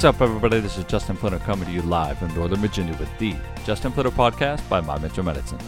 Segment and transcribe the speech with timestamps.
[0.00, 0.60] What's up, everybody?
[0.60, 3.36] This is Justin Flinner coming to you live from Northern Virginia with the
[3.66, 5.58] Justin Flinner Podcast by My Mental Medicine.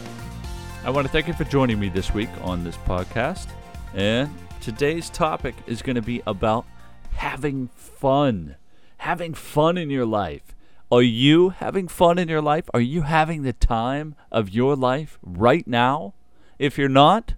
[0.83, 3.45] I want to thank you for joining me this week on this podcast.
[3.93, 6.65] And today's topic is going to be about
[7.11, 8.55] having fun.
[8.97, 10.55] Having fun in your life.
[10.91, 12.67] Are you having fun in your life?
[12.73, 16.15] Are you having the time of your life right now?
[16.57, 17.35] If you're not,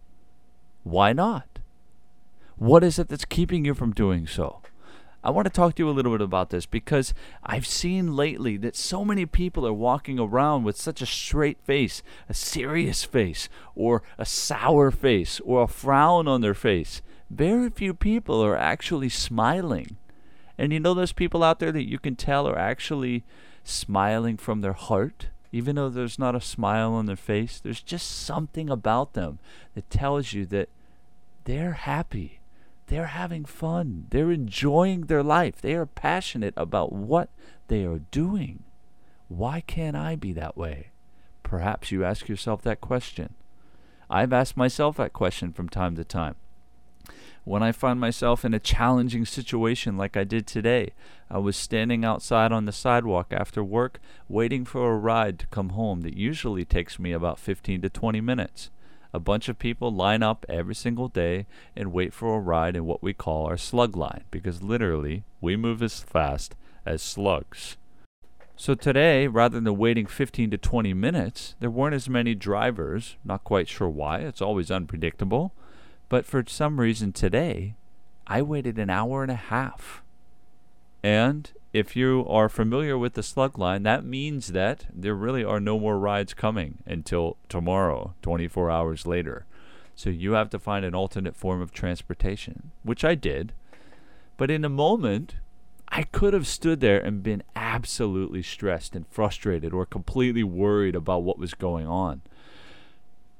[0.84, 1.59] why not?
[2.55, 4.62] What is it that's keeping you from doing so?
[5.26, 7.12] I want to talk to you a little bit about this because
[7.44, 12.04] I've seen lately that so many people are walking around with such a straight face,
[12.30, 17.02] a serious face, or a sour face, or a frown on their face.
[17.32, 19.98] Very few people are actually smiling.
[20.60, 23.23] And you know those people out there that you can tell are actually
[23.64, 25.30] smiling from their heart?
[25.52, 29.39] Even though there's not a smile on their face, there's just something about them
[29.73, 30.70] that tells you that
[31.45, 32.42] they're happy
[32.88, 34.05] they're having fun.
[34.09, 35.61] They're enjoying their life.
[35.61, 37.30] They are passionate about what
[37.67, 38.64] they are doing.
[39.27, 40.92] Why can't I be that way?
[41.42, 43.33] Perhaps you ask yourself that question.
[44.09, 46.36] I've asked myself that question from time to time.
[47.44, 50.94] When I find myself in a challenging situation like I did today,
[51.30, 55.70] I was standing outside on the sidewalk after work, waiting for a ride to come
[55.70, 58.72] home that usually takes me about 15 to 20 minutes
[59.16, 62.85] a bunch of people line up every single day and wait for a ride in
[62.85, 66.53] what we call our slug line because literally we move as fast
[66.85, 67.77] as slugs.
[68.58, 73.16] So today, rather than waiting 15 to 20 minutes, there weren't as many drivers.
[73.23, 75.53] Not quite sure why, it's always unpredictable.
[76.09, 77.75] But for some reason today,
[78.27, 80.03] I waited an hour and a half.
[81.03, 85.59] And if you are familiar with the slug line, that means that there really are
[85.59, 89.45] no more rides coming until tomorrow, 24 hours later.
[89.94, 93.52] So you have to find an alternate form of transportation, which I did.
[94.38, 95.36] But in a moment,
[95.89, 101.23] I could have stood there and been absolutely stressed and frustrated or completely worried about
[101.23, 102.22] what was going on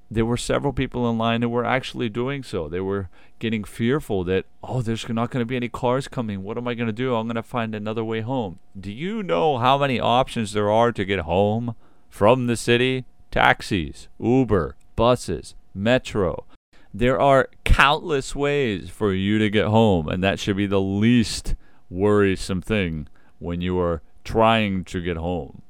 [0.10, 2.70] there were several people in line who were actually doing so.
[2.70, 6.44] They were getting fearful that, oh, there's not going to be any cars coming.
[6.44, 7.16] What am I going to do?
[7.16, 8.60] I'm going to find another way home.
[8.80, 11.76] Do you know how many options there are to get home
[12.10, 13.06] from the city?
[13.32, 16.46] Taxis, Uber, buses, metro.
[16.94, 21.56] There are countless ways for you to get home, and that should be the least
[21.90, 23.08] worrisome thing
[23.40, 25.62] when you are trying to get home.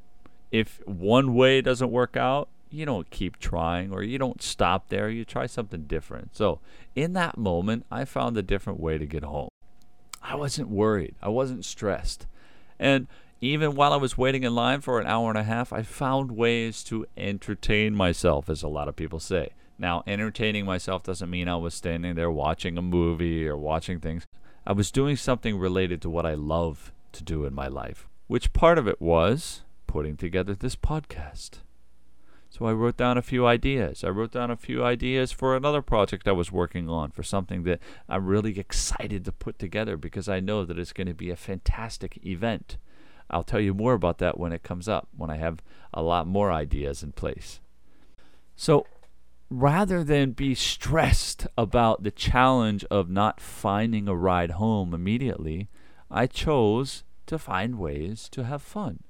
[0.51, 5.09] If one way doesn't work out, you don't keep trying or you don't stop there.
[5.09, 6.35] You try something different.
[6.35, 6.59] So,
[6.95, 9.49] in that moment, I found a different way to get home.
[10.21, 12.27] I wasn't worried, I wasn't stressed.
[12.79, 13.07] And
[13.41, 16.31] even while I was waiting in line for an hour and a half, I found
[16.31, 19.49] ways to entertain myself, as a lot of people say.
[19.77, 24.25] Now, entertaining myself doesn't mean I was standing there watching a movie or watching things.
[24.65, 28.53] I was doing something related to what I love to do in my life, which
[28.53, 31.59] part of it was putting together this podcast.
[32.57, 34.01] So I wrote down a few ideas.
[34.05, 37.63] I wrote down a few ideas for another project I was working on, for something
[37.63, 41.29] that I'm really excited to put together because I know that it's going to be
[41.29, 42.77] a fantastic event.
[43.29, 45.61] I'll tell you more about that when it comes up, when I have
[45.93, 47.59] a lot more ideas in place.
[48.55, 48.87] So
[49.49, 55.67] rather than be stressed about the challenge of not finding a ride home immediately,
[56.09, 59.03] I chose to find ways to have fun.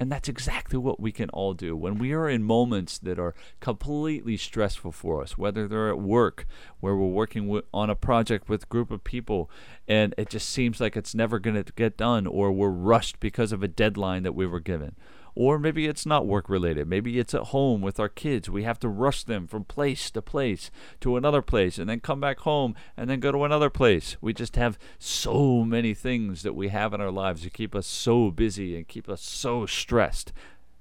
[0.00, 1.76] And that's exactly what we can all do.
[1.76, 6.46] When we are in moments that are completely stressful for us, whether they're at work,
[6.78, 9.50] where we're working on a project with a group of people,
[9.88, 13.50] and it just seems like it's never going to get done, or we're rushed because
[13.50, 14.94] of a deadline that we were given,
[15.38, 16.88] or maybe it's not work related.
[16.88, 18.50] Maybe it's at home with our kids.
[18.50, 20.68] We have to rush them from place to place
[21.00, 24.16] to another place and then come back home and then go to another place.
[24.20, 27.86] We just have so many things that we have in our lives to keep us
[27.86, 30.32] so busy and keep us so stressed.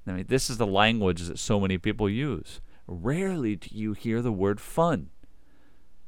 [0.08, 2.60] I mean, this is the language that so many people use.
[2.88, 5.12] Rarely do you hear the word fun.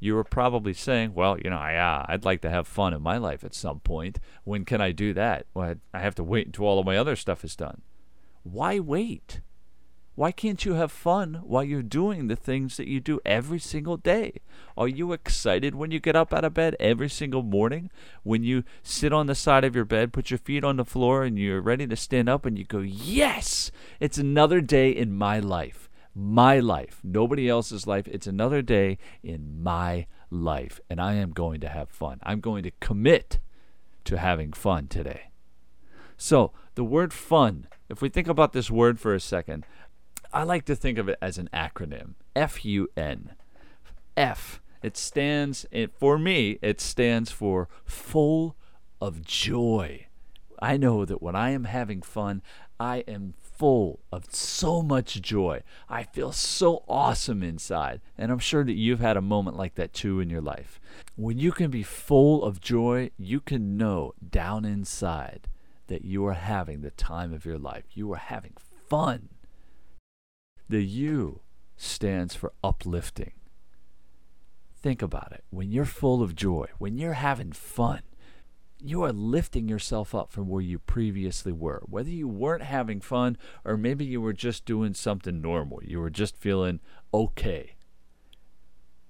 [0.00, 3.00] You are probably saying, well, you know, yeah, uh, I'd like to have fun in
[3.00, 4.18] my life at some point.
[4.42, 5.46] When can I do that?
[5.54, 7.82] Well, I have to wait until all of my other stuff is done.
[8.42, 9.40] Why wait?
[10.20, 13.96] Why can't you have fun while you're doing the things that you do every single
[13.96, 14.34] day?
[14.76, 17.90] Are you excited when you get up out of bed every single morning?
[18.22, 21.22] When you sit on the side of your bed, put your feet on the floor,
[21.22, 25.38] and you're ready to stand up and you go, Yes, it's another day in my
[25.38, 25.88] life.
[26.14, 27.00] My life.
[27.02, 28.06] Nobody else's life.
[28.06, 30.80] It's another day in my life.
[30.90, 32.18] And I am going to have fun.
[32.22, 33.38] I'm going to commit
[34.04, 35.30] to having fun today.
[36.18, 39.66] So, the word fun if we think about this word for a second,
[40.32, 43.32] I like to think of it as an acronym F U N.
[44.16, 44.62] F.
[44.82, 48.56] It stands, it, for me, it stands for full
[48.98, 50.06] of joy.
[50.58, 52.40] I know that when I am having fun,
[52.78, 55.62] I am full of so much joy.
[55.86, 58.00] I feel so awesome inside.
[58.16, 60.80] And I'm sure that you've had a moment like that too in your life.
[61.14, 65.46] When you can be full of joy, you can know down inside
[65.90, 67.82] that you are having the time of your life.
[67.94, 68.54] You are having
[68.88, 69.28] fun.
[70.68, 71.40] The U
[71.76, 73.32] stands for uplifting.
[74.80, 75.42] Think about it.
[75.50, 78.02] When you're full of joy, when you're having fun,
[78.78, 81.82] you are lifting yourself up from where you previously were.
[81.86, 86.08] Whether you weren't having fun or maybe you were just doing something normal, you were
[86.08, 86.78] just feeling
[87.12, 87.74] okay.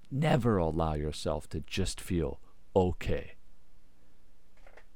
[0.09, 2.39] Never allow yourself to just feel
[2.75, 3.35] okay.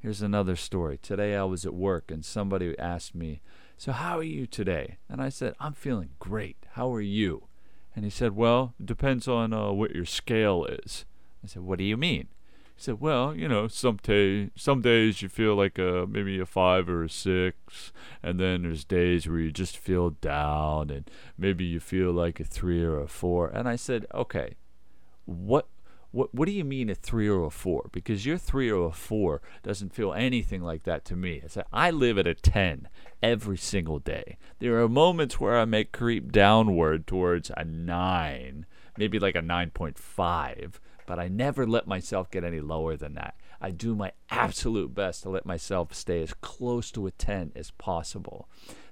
[0.05, 0.99] Here's another story.
[0.99, 3.41] Today I was at work and somebody asked me,
[3.75, 4.99] So, how are you today?
[5.09, 6.57] And I said, I'm feeling great.
[6.73, 7.47] How are you?
[7.95, 11.05] And he said, Well, it depends on uh, what your scale is.
[11.43, 12.27] I said, What do you mean?
[12.75, 16.45] He said, "Well, you know, some day, some days you feel like a maybe a
[16.45, 21.63] five or a six, and then there's days where you just feel down, and maybe
[21.63, 23.47] you feel like a three or a four.
[23.47, 24.55] And I said, "Okay,
[25.23, 25.69] what
[26.15, 27.89] what what do you mean a three or a four?
[27.91, 31.41] Because your three or a four doesn't feel anything like that to me.
[31.43, 32.87] I said I live at a ten
[33.21, 34.37] every single day.
[34.59, 38.65] There are moments where I may creep downward towards a nine,
[38.97, 43.15] maybe like a nine point five, but I never let myself get any lower than
[43.15, 43.35] that.
[43.59, 47.71] I do my absolute best to let myself stay as close to a 10 as
[47.71, 48.47] possible.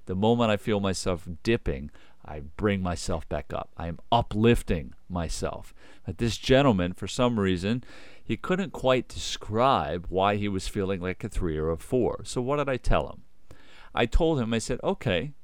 [0.06, 1.90] The moment I feel myself dipping,
[2.24, 3.70] I bring myself back up.
[3.76, 5.74] I am uplifting myself.
[6.06, 7.84] But this gentleman, for some reason,
[8.22, 12.22] he couldn't quite describe why he was feeling like a three or a four.
[12.24, 13.22] So what did I tell him?
[13.94, 15.34] I told him, I said, okay,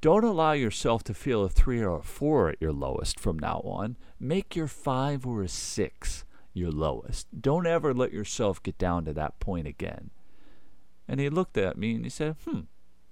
[0.00, 3.60] don't allow yourself to feel a three or a four at your lowest from now
[3.64, 3.96] on.
[4.18, 7.26] Make your five or a six your lowest.
[7.40, 10.10] Don't ever let yourself get down to that point again.
[11.06, 12.60] And he looked at me and he said, Hmm,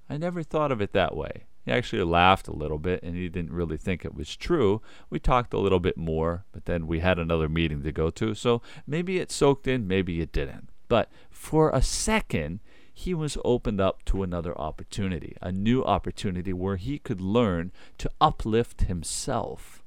[0.09, 1.45] I never thought of it that way.
[1.69, 4.81] He actually laughed a little bit and he didn't really think it was true.
[5.11, 8.35] We talked a little bit more, but then we had another meeting to go to,
[8.35, 10.71] so maybe it soaked in, maybe it didn't.
[10.89, 12.61] But for a second,
[12.91, 18.11] he was opened up to another opportunity, a new opportunity where he could learn to
[18.19, 19.85] uplift himself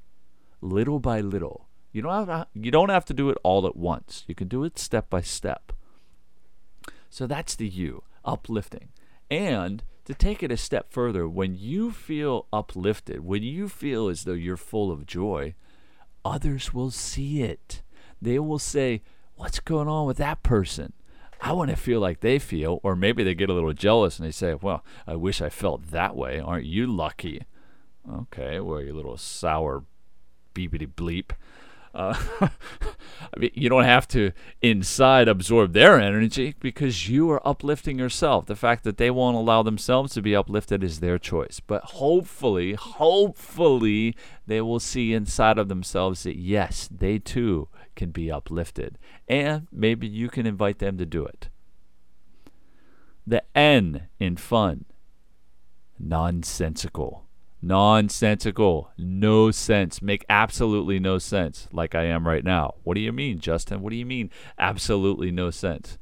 [0.62, 1.68] little by little.
[1.92, 4.24] You don't have to, you don't have to do it all at once.
[4.28, 5.74] You can do it step by step.
[7.10, 8.90] So that's the you, uplifting.
[9.32, 9.82] And
[10.12, 14.34] to take it a step further, when you feel uplifted, when you feel as though
[14.34, 15.56] you're full of joy,
[16.26, 17.82] others will see it.
[18.22, 19.02] They will say,
[19.36, 20.94] What's going on with that person?
[21.42, 24.28] I want to feel like they feel, or maybe they get a little jealous and
[24.28, 26.40] they say, Well, I wish I felt that way.
[26.40, 27.44] Aren't you lucky?
[28.10, 29.84] Okay, well, you little sour
[30.54, 31.32] beepity bleep.
[31.94, 32.20] Uh,
[33.36, 34.32] I mean, you don't have to
[34.62, 38.46] inside absorb their energy because you are uplifting yourself.
[38.46, 41.62] The fact that they won't allow themselves to be uplifted is their choice.
[41.66, 44.16] But hopefully, hopefully,
[44.48, 48.98] they will see inside of themselves that yes, they too can be uplifted.
[49.28, 51.48] And maybe you can invite them to do it.
[53.26, 54.86] The N in fun,
[55.98, 57.26] nonsensical
[57.62, 62.76] nonsensical, no sense, make absolutely no sense, like I am right now.
[62.84, 63.82] What do you mean, Justin?
[63.82, 65.98] What do you mean, absolutely no sense?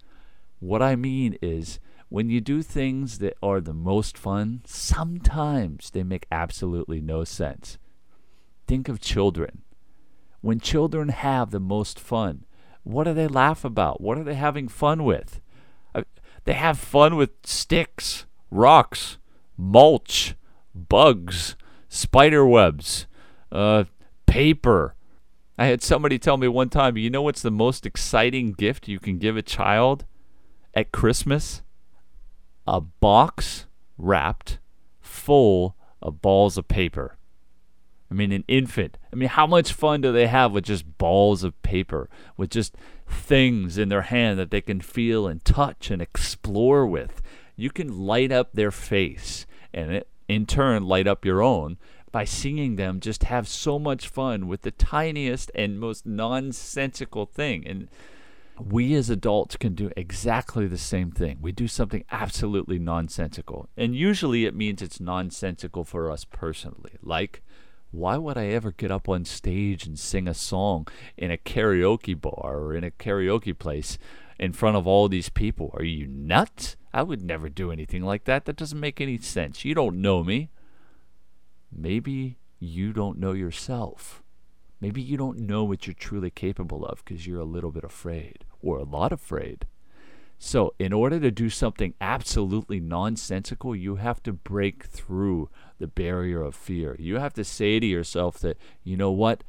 [0.59, 6.03] What I mean is, when you do things that are the most fun, sometimes they
[6.03, 7.77] make absolutely no sense.
[8.67, 9.61] Think of children.
[10.41, 12.45] When children have the most fun,
[12.83, 14.01] what do they laugh about?
[14.01, 15.41] What are they having fun with?
[15.93, 16.03] Uh,
[16.45, 19.17] they have fun with sticks, rocks,
[19.57, 20.35] mulch,
[20.87, 21.55] bugs,
[21.89, 23.07] spider webs,
[23.51, 23.85] uh,
[24.25, 24.95] paper.
[25.57, 28.99] I had somebody tell me one time, you know what's the most exciting gift you
[28.99, 30.05] can give a child
[30.73, 31.61] at Christmas?
[32.65, 33.65] A box
[33.97, 34.59] wrapped
[35.01, 37.17] full of balls of paper.
[38.09, 38.97] I mean, an infant.
[39.13, 42.75] I mean, how much fun do they have with just balls of paper, with just
[43.07, 47.21] things in their hand that they can feel and touch and explore with?
[47.55, 51.77] You can light up their face, and it in turn light up your own
[52.11, 57.67] by seeing them just have so much fun with the tiniest and most nonsensical thing.
[57.67, 57.89] And
[58.59, 61.39] we as adults can do exactly the same thing.
[61.41, 63.69] We do something absolutely nonsensical.
[63.75, 66.93] And usually it means it's nonsensical for us personally.
[67.01, 67.41] Like,
[67.91, 72.19] why would I ever get up on stage and sing a song in a karaoke
[72.19, 73.97] bar or in a karaoke place
[74.39, 75.71] in front of all these people?
[75.73, 76.75] Are you nuts?
[76.93, 78.45] I would never do anything like that.
[78.45, 79.65] That doesn't make any sense.
[79.65, 80.49] You don't know me.
[81.71, 84.23] Maybe you don't know yourself.
[84.81, 88.45] Maybe you don't know what you're truly capable of because you're a little bit afraid
[88.61, 89.65] or a lot afraid.
[90.41, 96.41] So, in order to do something absolutely nonsensical, you have to break through the barrier
[96.41, 96.95] of fear.
[96.97, 99.43] You have to say to yourself that, you know what?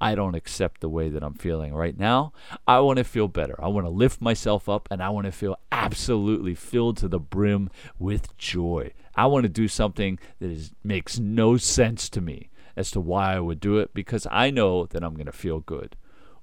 [0.00, 2.32] I don't accept the way that I'm feeling right now.
[2.66, 3.56] I want to feel better.
[3.62, 7.18] I want to lift myself up and I want to feel absolutely filled to the
[7.18, 8.92] brim with joy.
[9.14, 13.34] I want to do something that is, makes no sense to me as to why
[13.34, 15.96] I would do it because I know that I'm going to feel good.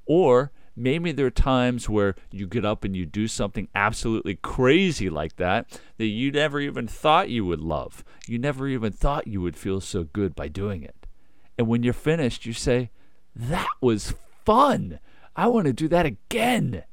[0.06, 5.10] Or maybe there are times where you get up and you do something absolutely crazy
[5.10, 8.04] like that that you never even thought you would love.
[8.28, 11.08] You never even thought you would feel so good by doing it.
[11.58, 12.90] And when you're finished, you say,
[13.36, 14.14] That was
[14.46, 15.00] fun.
[15.36, 16.84] I want to do that again.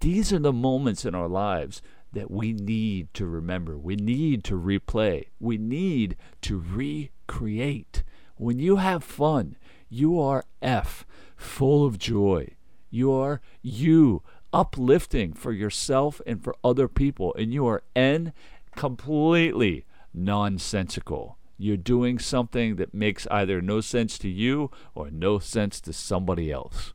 [0.00, 1.80] These are the moments in our lives
[2.12, 3.78] that we need to remember.
[3.78, 5.26] We need to replay.
[5.38, 8.02] We need to recreate.
[8.36, 9.56] When you have fun,
[9.88, 12.56] you are F, full of joy.
[12.90, 17.34] You are you, uplifting for yourself and for other people.
[17.38, 18.32] And you are N,
[18.76, 21.38] completely nonsensical.
[21.62, 26.50] You're doing something that makes either no sense to you or no sense to somebody
[26.50, 26.92] else.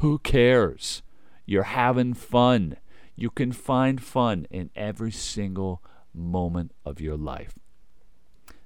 [0.00, 1.02] Who cares?
[1.44, 2.78] You're having fun.
[3.14, 5.82] You can find fun in every single
[6.14, 7.58] moment of your life.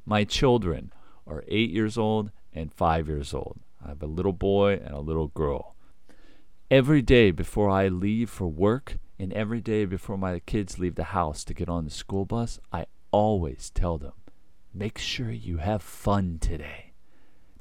[0.06, 0.92] My children
[1.26, 3.58] are eight years old and five years old.
[3.84, 5.74] I have a little boy and a little girl.
[6.70, 11.10] Every day before I leave for work and every day before my kids leave the
[11.10, 14.12] house to get on the school bus, I always tell them
[14.74, 16.92] make sure you have fun today.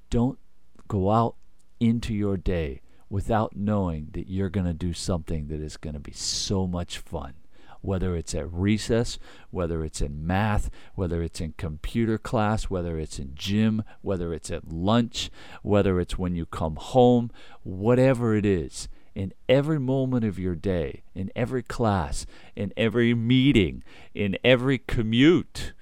[0.10, 0.40] Don't
[0.88, 1.36] go out
[1.80, 6.00] into your day without knowing that you're going to do something that is going to
[6.00, 7.36] be so much fun.
[7.82, 9.20] Whether it's at recess,
[9.52, 14.50] whether it's in math, whether it's in computer class, whether it's in gym, whether it's
[14.50, 15.30] at lunch,
[15.62, 17.30] whether it's when you come home,
[17.62, 23.84] whatever it is, in every moment of your day, in every class, in every meeting,
[24.16, 25.74] in every commute,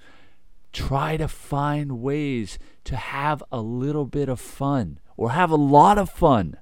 [0.72, 5.98] try to find ways to have a little bit of fun or have a lot
[5.98, 6.56] of fun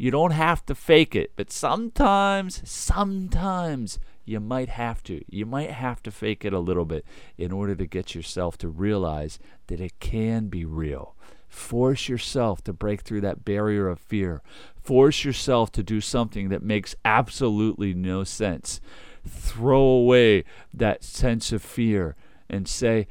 [0.00, 5.22] you don't have to fake it, but sometimes, sometimes you might have to.
[5.28, 7.04] You might have to fake it a little bit
[7.36, 11.16] in order to get yourself to realize that it can be real.
[11.50, 14.40] Force yourself to break through that barrier of fear.
[14.74, 18.80] Force yourself to do something that makes absolutely no sense.
[19.28, 22.16] Throw away that sense of fear
[22.48, 23.06] and say,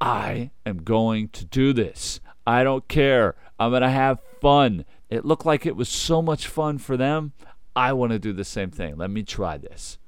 [0.00, 2.20] I am going to do this.
[2.46, 3.36] I don't care.
[3.58, 4.84] I'm going to have fun.
[5.10, 7.32] It looked like it was so much fun for them.
[7.76, 8.96] I want to do the same thing.
[8.96, 9.98] Let me try this.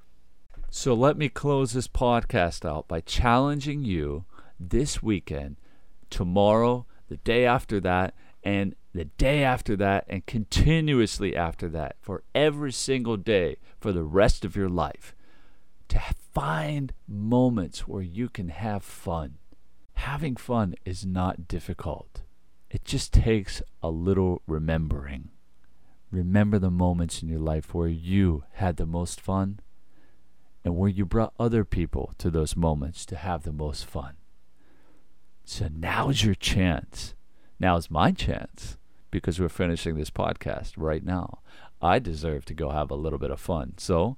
[0.70, 4.24] So let me close this podcast out by challenging you
[4.58, 5.56] this weekend,
[6.08, 12.22] tomorrow, the day after that, and the day after that, and continuously after that, for
[12.34, 15.14] every single day for the rest of your life,
[15.88, 16.00] to
[16.32, 19.36] find moments where you can have fun.
[19.94, 22.22] Having fun is not difficult.
[22.70, 25.30] It just takes a little remembering.
[26.10, 29.60] Remember the moments in your life where you had the most fun
[30.64, 34.14] and where you brought other people to those moments to have the most fun.
[35.44, 37.14] So now's your chance.
[37.58, 38.76] Now's my chance
[39.10, 41.40] because we're finishing this podcast right now.
[41.80, 43.74] I deserve to go have a little bit of fun.
[43.76, 44.16] So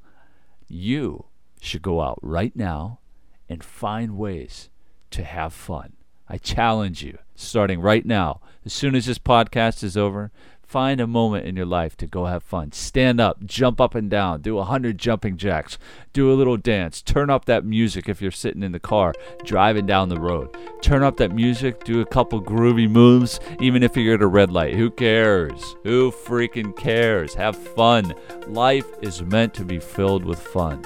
[0.69, 1.26] you
[1.61, 3.00] should go out right now
[3.49, 4.71] and find ways
[5.14, 5.92] to have fun.
[6.28, 10.33] I challenge you, starting right now, as soon as this podcast is over,
[10.66, 12.73] find a moment in your life to go have fun.
[12.73, 15.78] Stand up, jump up and down, do a hundred jumping jacks,
[16.12, 19.87] do a little dance, turn up that music if you're sitting in the car driving
[19.87, 20.56] down the road.
[20.83, 24.50] Turn up that music, do a couple groovy moves, even if you're at a red
[24.50, 24.75] light.
[24.75, 25.76] Who cares?
[25.85, 27.35] Who freaking cares?
[27.35, 28.14] Have fun.
[28.49, 30.85] Life is meant to be filled with fun.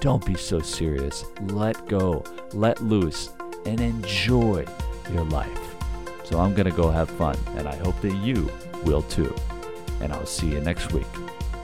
[0.00, 1.24] Don't be so serious.
[1.40, 3.30] Let go, let loose,
[3.66, 4.64] and enjoy
[5.12, 5.60] your life.
[6.24, 8.50] So I'm going to go have fun, and I hope that you
[8.84, 9.34] will too.
[10.00, 11.06] And I'll see you next week.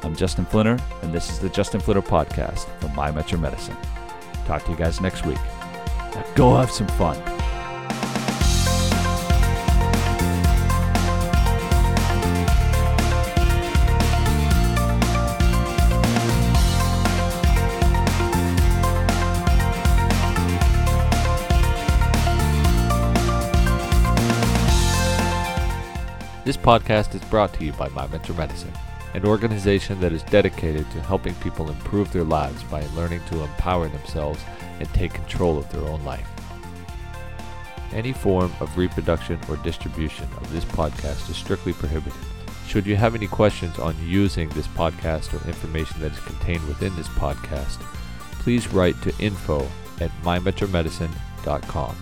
[0.02, 3.76] I'm Justin Flinner, and this is the Justin Flinner Podcast from My Metro Medicine.
[4.46, 5.38] Talk to you guys next week.
[6.14, 7.31] Now go have some fun.
[26.62, 28.72] Podcast is brought to you by My Mentor Medicine,
[29.14, 33.88] an organization that is dedicated to helping people improve their lives by learning to empower
[33.88, 34.40] themselves
[34.78, 36.28] and take control of their own life.
[37.92, 42.18] Any form of reproduction or distribution of this podcast is strictly prohibited.
[42.68, 46.94] Should you have any questions on using this podcast or information that is contained within
[46.94, 47.80] this podcast,
[48.38, 49.68] please write to info
[50.00, 51.96] at mymetromedicine.com.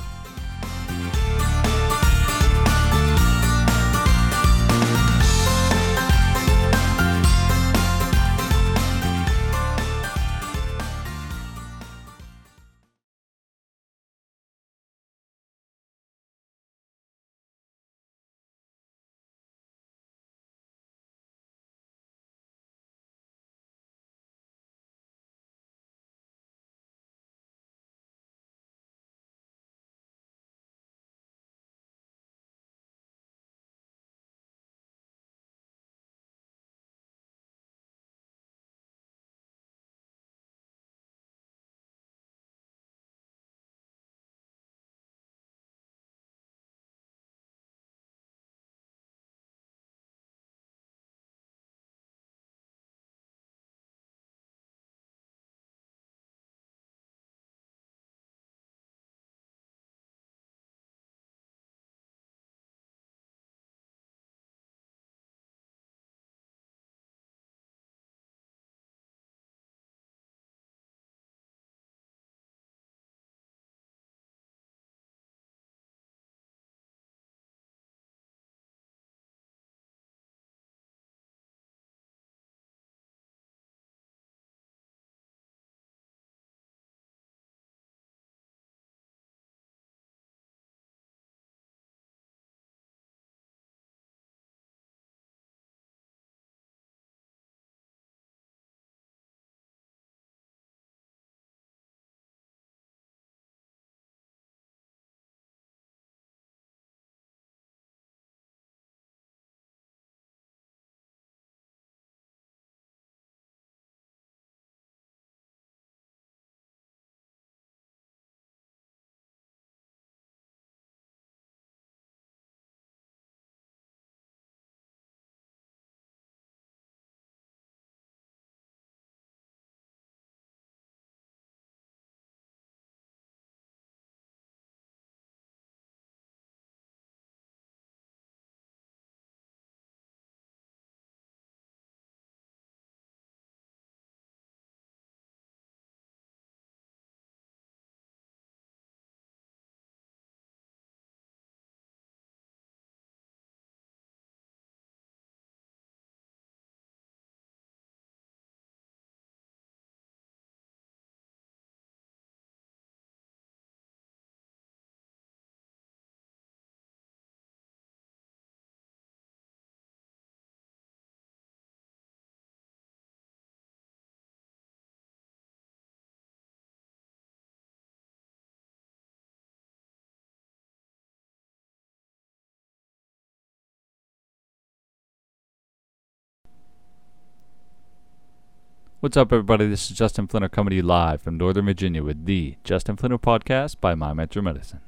[189.00, 189.66] What's up, everybody?
[189.66, 193.16] This is Justin Flinner coming to you live from Northern Virginia with the Justin Flinner
[193.18, 194.80] podcast by My Metro Medicine.